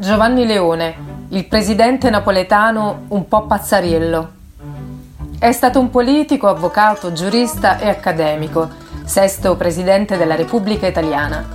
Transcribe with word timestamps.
Giovanni 0.00 0.46
Leone, 0.46 1.26
il 1.28 1.44
presidente 1.44 2.08
napoletano 2.08 3.02
un 3.08 3.28
po' 3.28 3.42
pazzariello. 3.42 4.30
È 5.38 5.52
stato 5.52 5.78
un 5.78 5.90
politico, 5.90 6.48
avvocato, 6.48 7.12
giurista 7.12 7.78
e 7.78 7.90
accademico, 7.90 8.66
sesto 9.04 9.56
presidente 9.56 10.16
della 10.16 10.36
Repubblica 10.36 10.86
Italiana. 10.86 11.46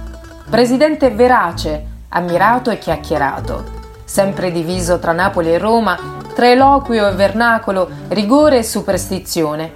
Presidente 0.48 1.10
verace, 1.10 1.86
ammirato 2.10 2.70
e 2.70 2.78
chiacchierato, 2.78 3.64
sempre 4.06 4.52
diviso 4.52 5.00
tra 5.00 5.12
Napoli 5.12 5.52
e 5.52 5.58
Roma, 5.58 5.98
tra 6.36 6.48
eloquio 6.48 7.08
e 7.08 7.14
vernacolo, 7.14 7.90
rigore 8.10 8.60
e 8.60 8.64
superstizione, 8.64 9.72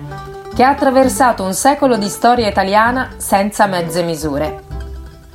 che 0.54 0.64
ha 0.64 0.70
attraversato 0.70 1.42
un 1.42 1.56
secolo 1.56 1.98
di 1.98 2.08
storia 2.08 2.48
italiana 2.48 3.14
senza 3.18 3.66
mezze 3.66 4.04
misure. 4.04 4.62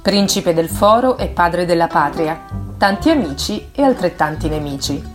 Principe 0.03 0.55
del 0.55 0.69
foro 0.69 1.19
e 1.19 1.27
padre 1.27 1.65
della 1.65 1.89
patria 1.89 2.63
tanti 2.77 3.11
amici 3.11 3.71
e 3.73 3.83
altrettanti 3.83 4.49
nemici. 4.49 5.13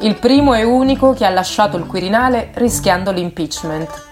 Il 0.00 0.18
primo 0.18 0.54
e 0.54 0.64
unico 0.64 1.12
che 1.12 1.26
ha 1.26 1.30
lasciato 1.30 1.76
il 1.76 1.86
Quirinale 1.86 2.50
rischiando 2.54 3.10
l'impeachment. 3.10 4.06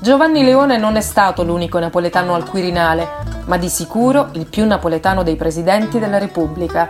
Giovanni 0.00 0.44
Leone 0.44 0.78
non 0.78 0.96
è 0.96 1.00
stato 1.00 1.42
l'unico 1.42 1.78
napoletano 1.78 2.34
al 2.34 2.48
Quirinale, 2.48 3.08
ma 3.46 3.56
di 3.56 3.68
sicuro 3.68 4.28
il 4.32 4.46
più 4.46 4.66
napoletano 4.66 5.22
dei 5.22 5.36
presidenti 5.36 5.98
della 5.98 6.18
Repubblica. 6.18 6.88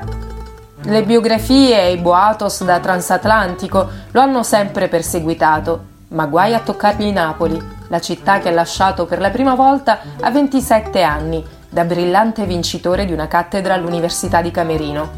Le 0.83 1.03
biografie 1.03 1.83
e 1.83 1.93
i 1.93 1.99
boatos 1.99 2.65
da 2.65 2.79
transatlantico 2.79 3.89
lo 4.11 4.21
hanno 4.21 4.43
sempre 4.43 4.89
perseguitato, 4.89 5.85
ma 6.09 6.27
guai 6.27 6.55
a 6.55 6.61
toccargli 6.61 7.11
Napoli, 7.11 7.61
la 7.89 8.01
città 8.01 8.39
che 8.39 8.49
ha 8.49 8.53
lasciato 8.53 9.05
per 9.07 9.21
la 9.21 9.31
prima 9.31 9.55
volta 9.55 9.99
a 10.21 10.31
27 10.31 11.03
anni 11.03 11.45
da 11.77 11.85
brillante 11.85 12.47
vincitore 12.47 13.05
di 13.05 13.13
una 13.13 13.29
cattedra 13.29 13.75
all'Università 13.75 14.41
di 14.41 14.51
Camerino. 14.51 15.11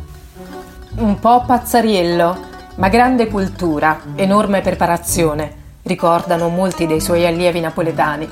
Un 0.96 1.20
po' 1.20 1.44
pazzariello, 1.46 2.36
ma 2.74 2.88
grande 2.88 3.28
cultura, 3.28 4.00
enorme 4.16 4.60
preparazione, 4.60 5.76
ricordano 5.84 6.48
molti 6.48 6.88
dei 6.88 7.00
suoi 7.00 7.24
allievi 7.24 7.60
napoletani. 7.60 8.28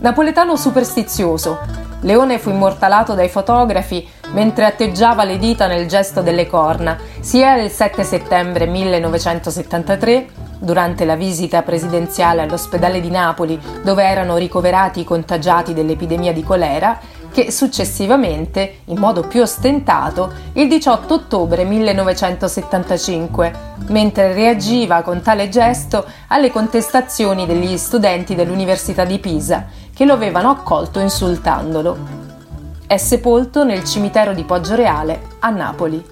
Napoletano 0.00 0.54
superstizioso, 0.54 1.58
Leone 2.00 2.38
fu 2.38 2.50
immortalato 2.50 3.14
dai 3.14 3.30
fotografi 3.30 4.06
mentre 4.32 4.66
atteggiava 4.66 5.24
le 5.24 5.38
dita 5.38 5.66
nel 5.66 5.88
gesto 5.88 6.20
delle 6.20 6.46
corna, 6.46 6.98
sia 7.20 7.56
il 7.56 7.70
7 7.70 8.04
settembre 8.04 8.66
1973, 8.66 10.26
durante 10.58 11.06
la 11.06 11.16
visita 11.16 11.62
presidenziale 11.62 12.42
all'ospedale 12.42 13.00
di 13.00 13.10
Napoli, 13.10 13.58
dove 13.82 14.04
erano 14.04 14.36
ricoverati 14.36 15.00
i 15.00 15.04
contagiati 15.04 15.72
dell'epidemia 15.72 16.34
di 16.34 16.42
colera, 16.42 16.98
che 17.36 17.50
successivamente, 17.50 18.78
in 18.86 18.98
modo 18.98 19.20
più 19.20 19.42
ostentato, 19.42 20.32
il 20.54 20.68
18 20.68 21.12
ottobre 21.12 21.64
1975, 21.64 23.74
mentre 23.88 24.32
reagiva 24.32 25.02
con 25.02 25.20
tale 25.20 25.50
gesto 25.50 26.06
alle 26.28 26.50
contestazioni 26.50 27.44
degli 27.44 27.76
studenti 27.76 28.34
dell'Università 28.34 29.04
di 29.04 29.18
Pisa, 29.18 29.66
che 29.94 30.06
lo 30.06 30.14
avevano 30.14 30.48
accolto 30.48 30.98
insultandolo. 30.98 31.98
È 32.86 32.96
sepolto 32.96 33.64
nel 33.64 33.84
cimitero 33.84 34.32
di 34.32 34.44
Poggioreale 34.44 35.20
a 35.40 35.50
Napoli. 35.50 36.02